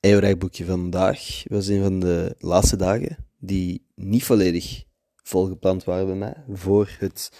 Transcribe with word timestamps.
EORAG-boekje 0.00 0.64
vandaag 0.64 1.42
was 1.48 1.66
een 1.66 1.82
van 1.82 2.00
de 2.00 2.34
laatste 2.38 2.76
dagen 2.76 3.16
die 3.38 3.86
niet 3.94 4.24
volledig 4.24 4.84
volgepland 5.22 5.84
waren 5.84 6.06
bij 6.06 6.16
mij 6.16 6.44
voor 6.48 6.90
het 6.98 7.32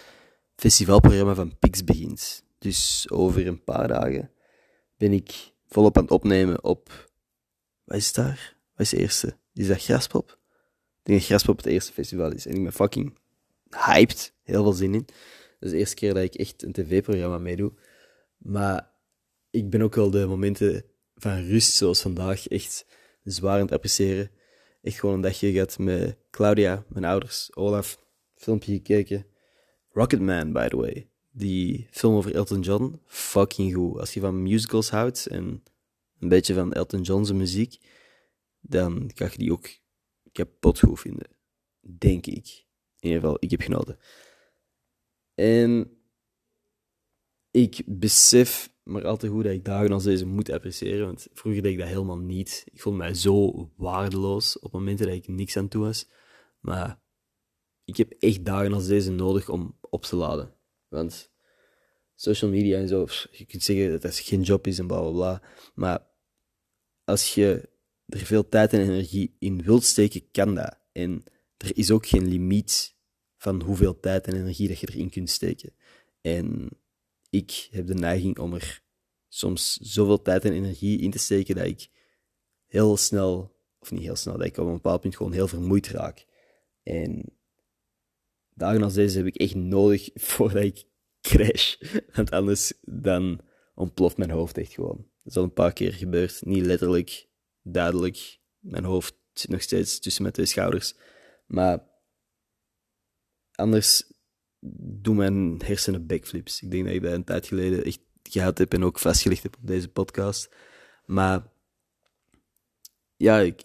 festivalprogramma 0.55 1.33
van 1.33 1.57
Pix 1.59 1.83
begint. 1.83 2.43
Dus 2.57 3.07
over 3.09 3.47
een 3.47 3.63
paar 3.63 3.87
dagen 3.87 4.31
ben 4.97 5.13
ik 5.13 5.53
volop 5.67 5.97
aan 5.97 6.03
het 6.03 6.11
opnemen 6.11 6.63
op... 6.63 7.09
Wat 7.83 7.97
is 7.97 8.05
het 8.05 8.15
daar? 8.15 8.57
Wat 8.75 8.85
is 8.85 8.89
de 8.89 8.97
eerste? 8.97 9.37
Is 9.53 9.67
dat 9.67 9.83
Graspop? 9.83 10.29
Ik 10.29 11.03
denk 11.03 11.19
dat 11.19 11.27
Graspop 11.27 11.57
het 11.57 11.65
eerste 11.65 11.93
festival 11.93 12.31
is. 12.31 12.45
En 12.45 12.55
ik 12.55 12.63
ben 12.63 12.73
fucking 12.73 13.17
hyped. 13.69 14.33
Heel 14.43 14.63
veel 14.63 14.73
zin 14.73 14.93
in. 14.93 15.05
Dat 15.05 15.15
is 15.59 15.71
de 15.71 15.77
eerste 15.77 15.95
keer 15.95 16.13
dat 16.13 16.23
ik 16.23 16.35
echt 16.35 16.63
een 16.63 16.71
tv-programma 16.71 17.37
meedoe. 17.37 17.73
Maar 18.37 18.91
ik 19.49 19.69
ben 19.69 19.81
ook 19.81 19.95
wel 19.95 20.09
de 20.09 20.25
momenten 20.25 20.85
van 21.17 21.45
rust, 21.45 21.73
zoals 21.73 22.01
vandaag, 22.01 22.47
echt 22.47 22.85
zwaar 23.23 23.55
aan 23.55 23.65
het 23.65 23.71
appreciëren. 23.71 24.31
Echt 24.81 24.99
gewoon 24.99 25.15
een 25.15 25.21
dagje 25.21 25.51
gehad 25.51 25.77
met 25.77 26.17
Claudia, 26.31 26.85
mijn 26.87 27.05
ouders, 27.05 27.55
Olaf, 27.55 27.99
filmpje 28.35 28.73
gekeken. 28.73 29.25
Rocketman, 29.89 30.53
by 30.53 30.67
the 30.67 30.77
way. 30.77 31.09
Die 31.31 31.87
film 31.91 32.15
over 32.15 32.35
Elton 32.35 32.61
John, 32.61 33.01
fucking 33.05 33.73
goed. 33.73 33.99
Als 33.99 34.13
je 34.13 34.19
van 34.19 34.43
musicals 34.43 34.89
houdt 34.89 35.25
en 35.25 35.63
een 36.19 36.29
beetje 36.29 36.53
van 36.53 36.73
Elton 36.73 37.01
John's 37.01 37.31
muziek, 37.31 37.77
dan 38.59 39.11
kan 39.13 39.29
je 39.31 39.37
die 39.37 39.51
ook 39.51 39.69
kapot 40.31 40.79
goed 40.79 40.99
vinden. 40.99 41.27
Denk 41.81 42.25
ik. 42.25 42.65
In 42.99 43.09
ieder 43.09 43.19
geval, 43.21 43.37
ik 43.39 43.51
heb 43.51 43.61
genoten. 43.61 43.99
En 45.35 45.97
ik 47.51 47.81
besef 47.85 48.75
maar 48.87 49.05
al 49.05 49.17
te 49.17 49.27
goed 49.27 49.43
dat 49.43 49.53
ik 49.53 49.65
dagen 49.65 49.91
als 49.91 50.03
deze 50.03 50.25
moet 50.25 50.51
appreciëren. 50.51 51.05
Want 51.05 51.27
vroeger 51.33 51.61
deed 51.61 51.71
ik 51.71 51.79
dat 51.79 51.87
helemaal 51.87 52.17
niet. 52.17 52.63
Ik 52.73 52.81
vond 52.81 52.97
mij 52.97 53.13
zo 53.13 53.69
waardeloos 53.75 54.59
op 54.59 54.71
momenten 54.71 55.05
dat 55.05 55.15
ik 55.15 55.27
niks 55.27 55.57
aan 55.57 55.67
toe 55.67 55.83
was. 55.83 56.09
Maar 56.59 56.99
ik 57.83 57.97
heb 57.97 58.11
echt 58.19 58.45
dagen 58.45 58.73
als 58.73 58.87
deze 58.87 59.11
nodig 59.11 59.49
om 59.49 59.77
op 59.81 60.03
te 60.03 60.15
laden. 60.15 60.53
Want 60.87 61.31
social 62.15 62.51
media 62.51 62.77
en 62.77 62.87
zo, 62.87 63.07
je 63.31 63.45
kunt 63.45 63.63
zeggen 63.63 63.91
dat 63.91 64.01
dat 64.01 64.15
geen 64.15 64.41
job 64.41 64.67
is 64.67 64.79
en 64.79 64.87
bla 64.87 64.99
bla 64.99 65.11
bla. 65.11 65.41
Maar 65.75 66.07
als 67.03 67.33
je 67.33 67.69
er 68.05 68.19
veel 68.19 68.49
tijd 68.49 68.73
en 68.73 68.81
energie 68.81 69.35
in 69.39 69.63
wilt 69.63 69.83
steken, 69.83 70.31
kan 70.31 70.55
dat. 70.55 70.79
En 70.91 71.23
er 71.57 71.77
is 71.77 71.91
ook 71.91 72.05
geen 72.05 72.27
limiet 72.27 72.95
van 73.37 73.61
hoeveel 73.61 73.99
tijd 73.99 74.27
en 74.27 74.35
energie 74.35 74.67
dat 74.67 74.79
je 74.79 74.87
erin 74.91 75.09
kunt 75.09 75.29
steken. 75.29 75.73
En 76.21 76.69
ik 77.29 77.67
heb 77.71 77.87
de 77.87 77.93
neiging 77.93 78.39
om 78.39 78.53
er 78.53 78.83
soms 79.27 79.73
zoveel 79.75 80.21
tijd 80.21 80.45
en 80.45 80.53
energie 80.53 80.99
in 80.99 81.11
te 81.11 81.19
steken 81.19 81.55
dat 81.55 81.65
ik 81.65 81.89
heel 82.65 82.97
snel, 82.97 83.55
of 83.79 83.91
niet 83.91 84.01
heel 84.01 84.15
snel, 84.15 84.37
dat 84.37 84.47
ik 84.47 84.57
op 84.57 84.67
een 84.67 84.73
bepaald 84.73 85.01
punt 85.01 85.15
gewoon 85.15 85.31
heel 85.31 85.47
vermoeid 85.47 85.87
raak. 85.87 86.25
En 86.83 87.37
dagen 88.53 88.83
als 88.83 88.93
deze 88.93 89.17
heb 89.17 89.27
ik 89.27 89.35
echt 89.35 89.55
nodig 89.55 90.09
voordat 90.35 90.63
ik 90.63 90.85
crash. 91.21 91.75
Want 92.13 92.31
anders 92.31 92.73
dan 92.81 93.41
ontploft 93.75 94.17
mijn 94.17 94.31
hoofd 94.31 94.57
echt 94.57 94.73
gewoon. 94.73 94.97
Dat 94.97 95.25
is 95.25 95.37
al 95.37 95.43
een 95.43 95.53
paar 95.53 95.73
keer 95.73 95.93
gebeurd. 95.93 96.45
Niet 96.45 96.65
letterlijk, 96.65 97.27
duidelijk. 97.61 98.39
Mijn 98.59 98.83
hoofd 98.83 99.15
zit 99.33 99.49
nog 99.49 99.61
steeds 99.61 99.99
tussen 99.99 100.21
mijn 100.21 100.33
twee 100.33 100.45
schouders. 100.45 100.95
Maar 101.45 101.87
anders 103.51 104.03
doen 104.59 105.15
mijn 105.15 105.61
hersenen 105.63 106.07
backflips. 106.07 106.61
Ik 106.61 106.71
denk 106.71 106.85
dat 106.85 106.93
ik 106.93 107.01
dat 107.01 107.13
een 107.13 107.23
tijd 107.23 107.47
geleden 107.47 107.83
echt 107.83 107.99
gehad 108.23 108.57
heb 108.57 108.73
en 108.73 108.83
ook 108.83 108.99
vastgelegd 108.99 109.43
heb 109.43 109.55
op 109.55 109.67
deze 109.67 109.87
podcast. 109.87 110.55
Maar 111.05 111.47
ja, 113.15 113.39
ik, 113.39 113.61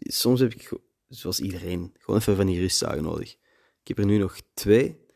soms 0.00 0.40
heb 0.40 0.52
ik, 0.52 0.78
zoals 1.08 1.40
iedereen, 1.40 1.94
gewoon 1.98 2.20
even 2.20 2.36
van 2.36 2.46
die 2.46 2.60
rustdagen 2.60 3.02
nodig. 3.02 3.36
Ik 3.82 3.88
heb 3.88 3.98
er 3.98 4.06
nu 4.06 4.18
nog 4.18 4.40
twee 4.54 5.06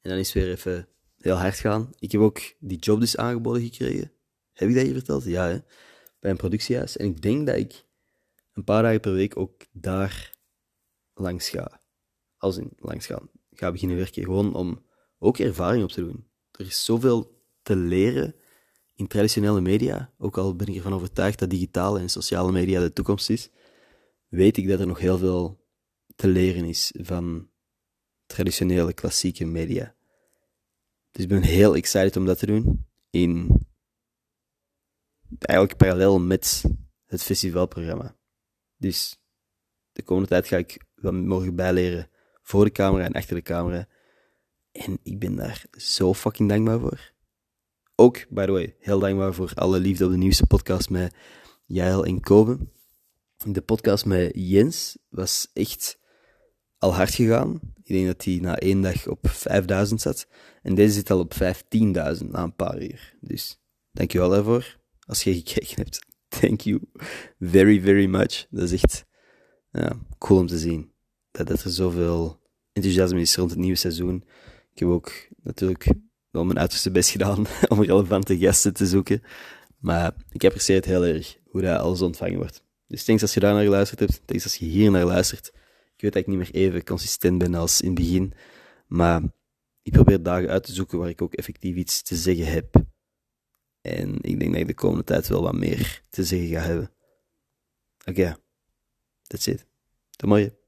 en 0.00 0.10
dan 0.10 0.18
is 0.18 0.32
weer 0.32 0.50
even 0.50 0.88
heel 1.18 1.36
hard 1.36 1.58
gaan. 1.58 1.90
Ik 1.98 2.12
heb 2.12 2.20
ook 2.20 2.40
die 2.58 2.78
job 2.78 3.00
dus 3.00 3.16
aangeboden 3.16 3.62
gekregen. 3.62 4.12
Heb 4.52 4.68
ik 4.68 4.74
dat 4.74 4.84
hier 4.84 4.94
verteld? 4.94 5.24
Ja, 5.24 5.64
bij 6.20 6.30
een 6.30 6.36
productiehuis. 6.36 6.96
En 6.96 7.06
ik 7.06 7.22
denk 7.22 7.46
dat 7.46 7.56
ik 7.56 7.84
een 8.52 8.64
paar 8.64 8.82
dagen 8.82 9.00
per 9.00 9.12
week 9.12 9.36
ook 9.36 9.66
daar 9.72 10.36
langs 11.14 11.48
ga. 11.48 11.80
Als 12.36 12.56
in 12.56 12.72
langs 12.76 13.06
gaan 13.06 13.30
ga 13.54 13.72
beginnen 13.72 13.96
werken. 13.96 14.22
Gewoon 14.22 14.54
om 14.54 14.84
ook 15.18 15.38
ervaring 15.38 15.82
op 15.82 15.90
te 15.90 16.00
doen. 16.00 16.26
Er 16.50 16.66
is 16.66 16.84
zoveel 16.84 17.40
te 17.62 17.76
leren 17.76 18.34
in 18.94 19.06
traditionele 19.06 19.60
media. 19.60 20.12
Ook 20.18 20.38
al 20.38 20.56
ben 20.56 20.66
ik 20.66 20.76
ervan 20.76 20.94
overtuigd 20.94 21.38
dat 21.38 21.50
digitale 21.50 22.00
en 22.00 22.08
sociale 22.08 22.52
media 22.52 22.80
de 22.80 22.92
toekomst 22.92 23.30
is, 23.30 23.50
weet 24.28 24.56
ik 24.56 24.68
dat 24.68 24.80
er 24.80 24.86
nog 24.86 24.98
heel 24.98 25.18
veel 25.18 25.66
te 26.14 26.28
leren 26.28 26.64
is 26.64 26.94
van 26.98 27.50
traditionele 28.26 28.92
klassieke 28.92 29.44
media. 29.44 29.94
Dus 31.10 31.22
ik 31.22 31.28
ben 31.28 31.42
heel 31.42 31.76
excited 31.76 32.16
om 32.16 32.24
dat 32.24 32.38
te 32.38 32.46
doen. 32.46 32.86
In 33.10 33.60
eigenlijk 35.38 35.78
parallel 35.78 36.20
met 36.20 36.64
het 37.06 37.22
festivalprogramma. 37.22 38.16
Dus 38.76 39.22
de 39.92 40.02
komende 40.02 40.28
tijd 40.28 40.46
ga 40.46 40.56
ik 40.56 40.84
wat 40.94 41.12
mogen 41.12 41.54
bijleren 41.54 42.10
voor 42.52 42.64
de 42.64 42.72
camera 42.72 43.04
en 43.04 43.12
achter 43.12 43.34
de 43.34 43.42
camera. 43.42 43.88
En 44.72 44.98
ik 45.02 45.18
ben 45.18 45.36
daar 45.36 45.64
zo 45.72 46.14
fucking 46.14 46.48
dankbaar 46.48 46.80
voor. 46.80 47.12
Ook, 47.94 48.26
by 48.28 48.44
the 48.44 48.52
way, 48.52 48.76
heel 48.78 48.98
dankbaar 48.98 49.34
voor 49.34 49.52
alle 49.54 49.78
liefde 49.78 50.04
op 50.04 50.10
de 50.10 50.16
nieuwste 50.16 50.46
podcast 50.46 50.90
met 50.90 51.14
Jael 51.64 52.04
en 52.04 52.20
Kobe. 52.20 52.58
De 53.44 53.60
podcast 53.60 54.04
met 54.04 54.30
Jens 54.34 54.98
was 55.08 55.50
echt 55.52 55.98
al 56.78 56.94
hard 56.94 57.14
gegaan. 57.14 57.60
Ik 57.82 57.92
denk 57.94 58.06
dat 58.06 58.24
hij 58.24 58.38
na 58.40 58.58
één 58.58 58.80
dag 58.80 59.06
op 59.06 59.28
5000 59.28 60.00
zat. 60.00 60.26
En 60.62 60.74
deze 60.74 60.94
zit 60.94 61.10
al 61.10 61.18
op 61.18 61.34
15.000 61.34 61.40
na 62.30 62.42
een 62.42 62.56
paar 62.56 62.82
uur. 62.82 63.16
Dus 63.20 63.62
dankjewel 63.92 64.28
daarvoor. 64.28 64.80
Als 65.06 65.22
je 65.22 65.34
gekeken 65.34 65.76
hebt, 65.76 66.06
thank 66.40 66.60
you 66.60 66.80
very, 67.38 67.80
very 67.80 68.06
much. 68.06 68.46
Dat 68.50 68.62
is 68.62 68.72
echt 68.72 69.04
ja, 69.70 69.98
cool 70.18 70.40
om 70.40 70.46
te 70.46 70.58
zien 70.58 70.92
dat, 71.32 71.64
er 71.64 71.70
zoveel 71.70 72.41
enthousiasme 72.72 73.20
is 73.20 73.36
rond 73.36 73.50
het 73.50 73.58
nieuwe 73.58 73.76
seizoen. 73.76 74.24
Ik 74.72 74.78
heb 74.78 74.88
ook 74.88 75.12
natuurlijk 75.42 75.86
wel 76.30 76.44
mijn 76.44 76.58
uiterste 76.58 76.90
best 76.90 77.10
gedaan 77.10 77.46
om 77.68 77.82
relevante 77.82 78.38
gasten 78.38 78.72
te 78.72 78.86
zoeken. 78.86 79.22
Maar 79.78 80.14
ik 80.30 80.44
apprecieer 80.44 80.76
het 80.76 80.84
heel 80.84 81.04
erg 81.04 81.38
hoe 81.44 81.60
dat 81.60 81.80
alles 81.80 82.02
ontvangen 82.02 82.36
wordt. 82.36 82.64
Dus 82.86 83.04
thanks 83.04 83.22
als 83.22 83.34
je 83.34 83.40
daar 83.40 83.54
naar 83.54 83.62
geluisterd 83.62 84.00
hebt. 84.00 84.20
Thanks 84.24 84.44
als 84.44 84.56
je 84.56 84.64
hier 84.64 84.90
naar 84.90 85.04
luistert. 85.04 85.46
Ik 85.94 86.00
weet 86.00 86.12
dat 86.12 86.22
ik 86.22 86.28
niet 86.28 86.38
meer 86.38 86.50
even 86.50 86.84
consistent 86.84 87.38
ben 87.38 87.54
als 87.54 87.80
in 87.80 87.86
het 87.86 87.98
begin. 87.98 88.32
Maar 88.86 89.22
ik 89.82 89.92
probeer 89.92 90.22
dagen 90.22 90.48
uit 90.48 90.64
te 90.64 90.72
zoeken 90.72 90.98
waar 90.98 91.08
ik 91.08 91.22
ook 91.22 91.34
effectief 91.34 91.76
iets 91.76 92.02
te 92.02 92.16
zeggen 92.16 92.46
heb. 92.46 92.84
En 93.80 94.18
ik 94.20 94.38
denk 94.38 94.52
dat 94.52 94.60
ik 94.60 94.66
de 94.66 94.74
komende 94.74 95.04
tijd 95.04 95.28
wel 95.28 95.42
wat 95.42 95.54
meer 95.54 96.02
te 96.08 96.24
zeggen 96.24 96.48
ga 96.48 96.60
hebben. 96.60 96.92
Oké, 98.00 98.20
okay. 98.20 98.36
that's 99.22 99.46
it. 99.46 99.66
Tot 100.10 100.28
morgen. 100.28 100.61